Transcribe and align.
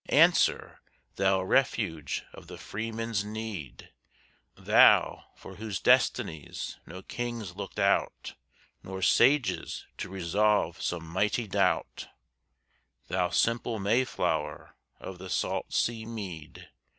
Answer, 0.09 0.79
thou 1.17 1.43
refuge 1.43 2.23
of 2.33 2.47
the 2.47 2.57
freeman's 2.57 3.23
need, 3.23 3.91
Thou 4.55 5.25
for 5.35 5.57
whose 5.57 5.79
destinies 5.79 6.79
no 6.87 7.03
kings 7.03 7.55
looked 7.55 7.77
out, 7.77 8.33
Nor 8.81 9.03
sages 9.03 9.85
to 9.99 10.09
resolve 10.09 10.81
some 10.81 11.05
mighty 11.05 11.45
doubt, 11.47 12.07
Thou 13.09 13.29
simple 13.29 13.77
Mayflower 13.77 14.75
of 14.99 15.19
the 15.19 15.29
salt 15.29 15.71
sea 15.71 16.07
mead! 16.07 16.69